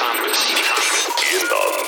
vibrations 0.00 1.52
over 1.52 1.79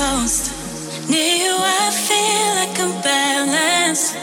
coast. 0.00 0.44
Near 1.10 1.34
you, 1.44 1.54
I 1.80 1.84
feel 2.08 2.48
like 2.58 2.76
I'm 2.84 2.94
balanced. 3.04 4.14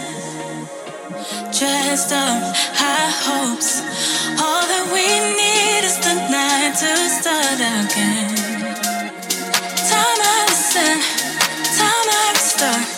Dressed 1.58 2.12
up, 2.14 2.42
high 2.82 3.12
hopes. 3.28 3.72
All 4.42 4.64
that 4.72 4.86
we 4.96 5.06
need 5.42 5.82
is 5.90 5.98
the 6.06 6.16
night 6.34 6.74
to 6.82 6.92
start 7.18 7.60
again. 7.78 8.34
Time 9.90 10.22
I 10.34 10.38
listen, 10.50 10.98
time 11.80 12.10
I 12.22 12.34
start. 12.52 12.97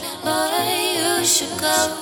You 0.00 1.26
should 1.26 1.58
go. 1.60 2.00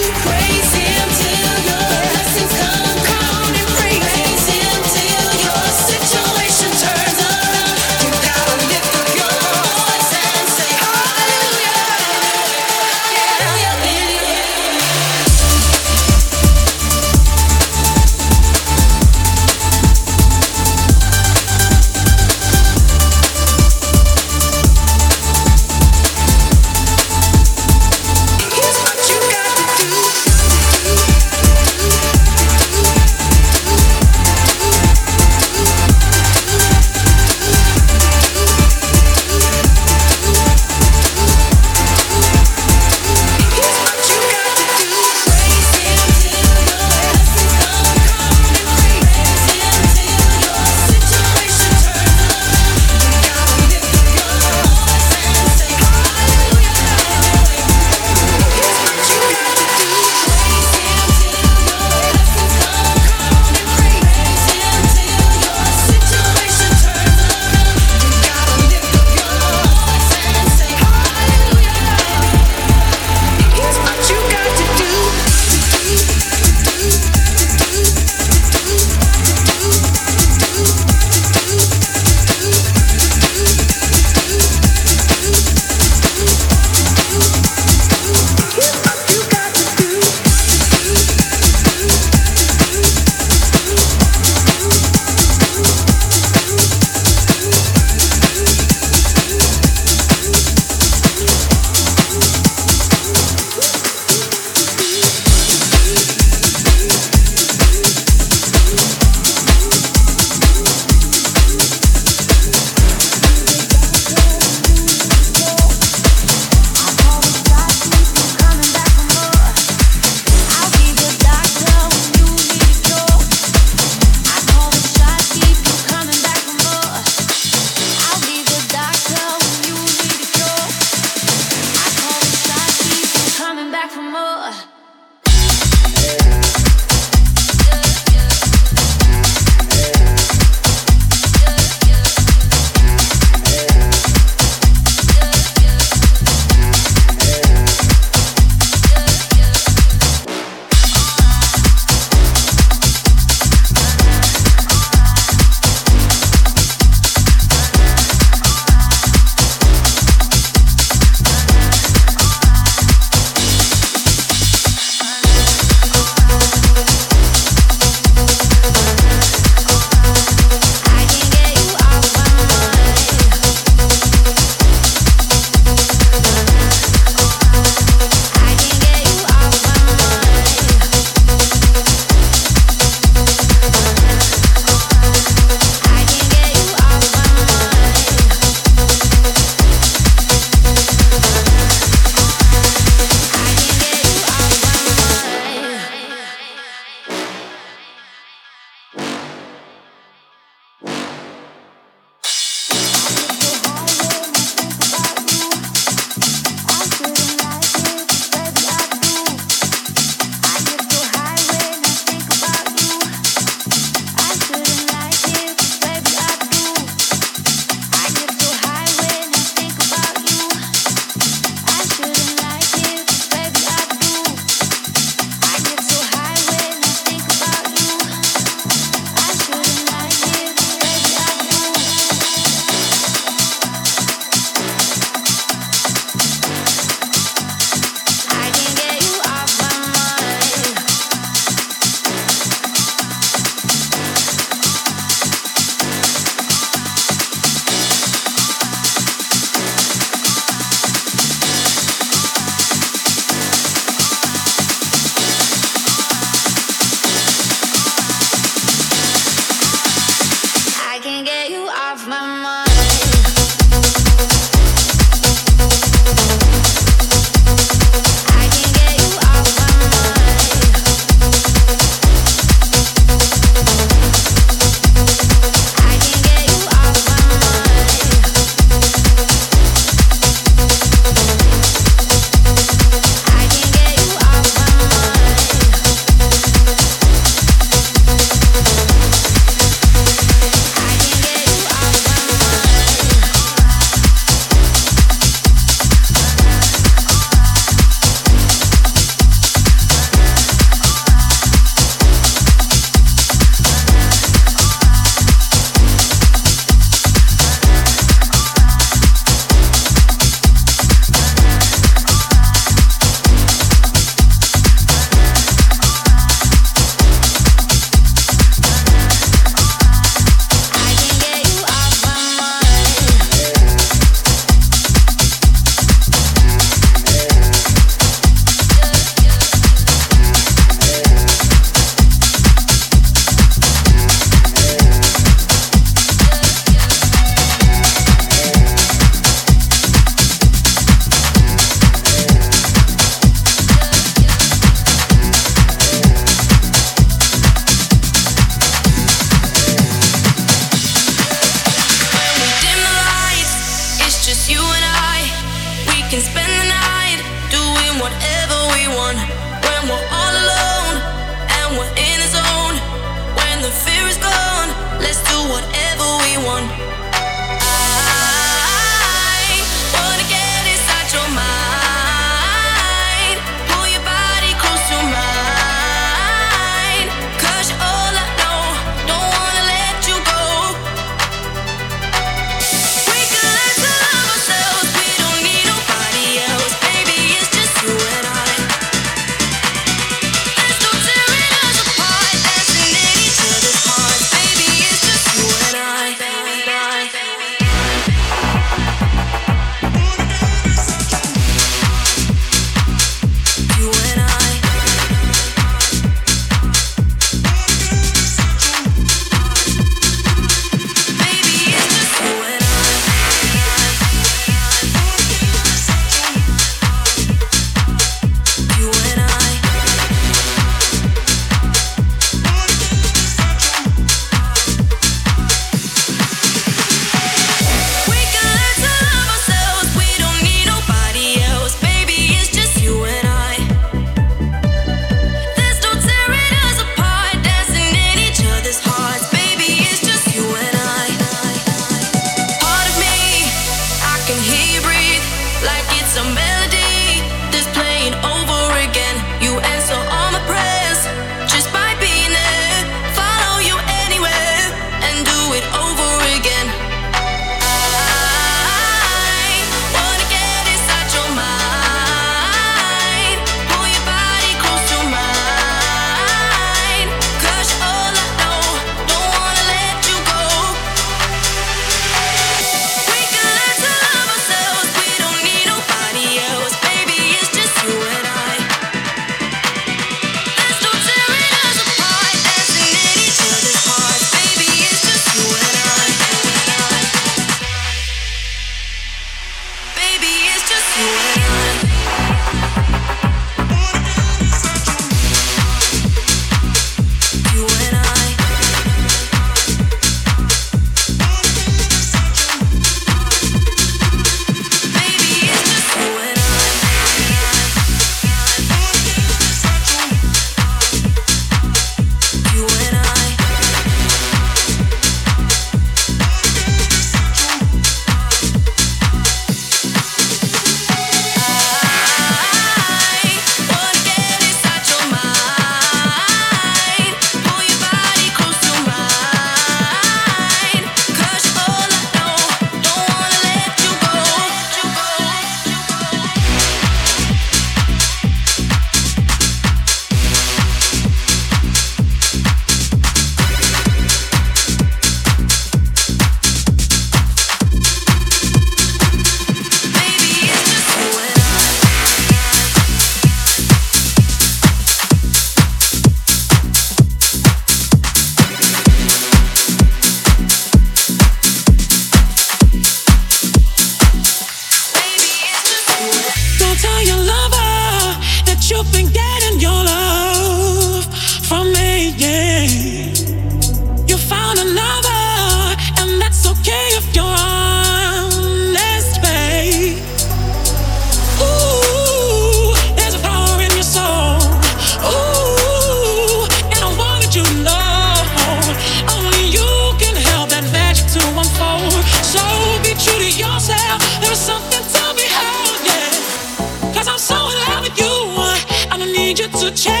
To 599.61 599.77
show 599.77 600.00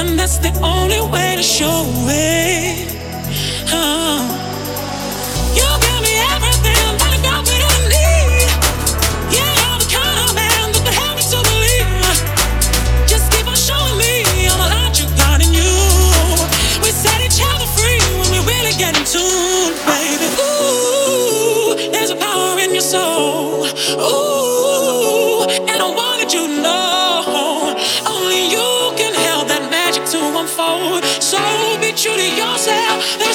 and 0.00 0.18
that's 0.18 0.38
the 0.38 0.52
only 0.64 1.00
way 1.12 1.36
to 1.36 1.42
show 1.42 1.84
it. 2.08 2.88
Oh. 3.68 4.24
You 5.52 5.68
give 5.84 6.00
me 6.08 6.14
everything 6.32 6.88
need. 7.92 8.48
Yeah, 9.36 9.76
the 9.76 9.88
that 10.32 10.52
believe. 11.52 12.08
Just 13.12 13.28
keep 13.32 13.46
on 13.46 13.58
showing 13.68 13.96
me 14.00 14.48
all 14.48 14.56
the 14.56 14.68
light 14.72 14.96
you 14.96 15.06
got 15.20 15.44
in 15.44 15.52
you. 15.52 15.76
We 16.80 16.90
set 16.96 17.20
each 17.20 17.40
other 17.44 17.68
free 17.76 18.00
when 18.16 18.28
we 18.32 18.40
really 18.48 18.72
get 18.80 18.96
in 18.96 19.04
tune, 19.04 19.76
baby. 19.84 20.28
Ooh, 20.40 21.76
there's 21.92 22.10
a 22.10 22.16
power 22.16 22.58
in 22.58 22.72
your 22.72 22.86
soul. 22.94 23.68
Ooh, 24.00 25.44
and 25.68 25.78
I 25.84 25.88
wanted 25.92 26.32
you 26.32 26.46
to 26.48 26.62
know 26.62 26.79
shooting 32.00 32.34
yourself. 32.34 33.29